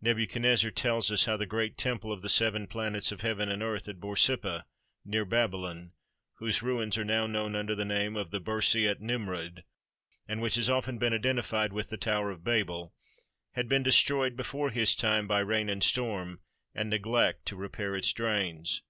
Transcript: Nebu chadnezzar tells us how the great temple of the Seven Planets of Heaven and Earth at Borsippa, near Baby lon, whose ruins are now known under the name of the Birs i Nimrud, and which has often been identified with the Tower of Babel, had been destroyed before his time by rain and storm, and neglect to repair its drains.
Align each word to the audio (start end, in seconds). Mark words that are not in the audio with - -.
Nebu 0.00 0.28
chadnezzar 0.28 0.70
tells 0.72 1.10
us 1.10 1.24
how 1.24 1.36
the 1.36 1.46
great 1.46 1.76
temple 1.76 2.12
of 2.12 2.22
the 2.22 2.28
Seven 2.28 2.68
Planets 2.68 3.10
of 3.10 3.22
Heaven 3.22 3.48
and 3.50 3.60
Earth 3.60 3.88
at 3.88 3.98
Borsippa, 3.98 4.66
near 5.04 5.24
Baby 5.24 5.56
lon, 5.56 5.92
whose 6.34 6.62
ruins 6.62 6.96
are 6.96 7.02
now 7.04 7.26
known 7.26 7.56
under 7.56 7.74
the 7.74 7.84
name 7.84 8.14
of 8.14 8.30
the 8.30 8.38
Birs 8.38 8.76
i 8.76 8.94
Nimrud, 9.00 9.64
and 10.28 10.40
which 10.40 10.54
has 10.54 10.70
often 10.70 10.96
been 10.98 11.12
identified 11.12 11.72
with 11.72 11.88
the 11.88 11.96
Tower 11.96 12.30
of 12.30 12.44
Babel, 12.44 12.94
had 13.54 13.68
been 13.68 13.82
destroyed 13.82 14.36
before 14.36 14.70
his 14.70 14.94
time 14.94 15.26
by 15.26 15.40
rain 15.40 15.68
and 15.68 15.82
storm, 15.82 16.38
and 16.72 16.88
neglect 16.88 17.44
to 17.46 17.56
repair 17.56 17.96
its 17.96 18.12
drains. 18.12 18.80